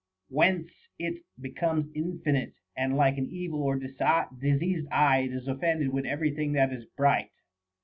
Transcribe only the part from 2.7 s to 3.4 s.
and, like an